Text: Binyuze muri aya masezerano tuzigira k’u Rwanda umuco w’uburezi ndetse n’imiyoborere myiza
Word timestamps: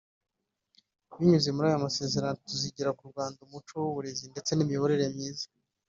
Binyuze 1.17 1.49
muri 1.53 1.65
aya 1.69 1.85
masezerano 1.85 2.35
tuzigira 2.49 2.95
k’u 2.97 3.05
Rwanda 3.11 3.37
umuco 3.45 3.73
w’uburezi 3.83 4.31
ndetse 4.33 4.51
n’imiyoborere 4.53 5.05
myiza 5.15 5.45